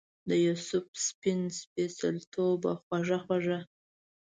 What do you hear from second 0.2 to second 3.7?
دیوسف سپین سپیڅلتوبه خوږه خوږه